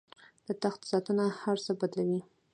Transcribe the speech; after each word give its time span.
د 0.47 0.47
تخت 0.63 0.81
ساتنه 0.91 1.25
هر 1.41 1.57
څه 1.65 1.71
بدلوي. 1.79 2.21